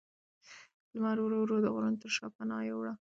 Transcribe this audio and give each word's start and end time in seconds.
لمر 0.93 1.17
ورو 1.21 1.37
ورو 1.41 1.57
د 1.63 1.67
غرونو 1.73 2.07
شا 2.15 2.25
ته 2.29 2.33
پناه 2.35 2.61
یووړه 2.69 2.93